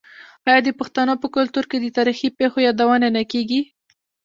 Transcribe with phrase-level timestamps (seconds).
[0.47, 3.61] آیا د پښتنو په کلتور کې د تاریخي پیښو یادونه نه کیږي؟